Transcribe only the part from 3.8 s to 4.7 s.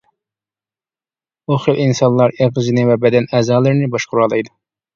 باشقۇرالايدۇ.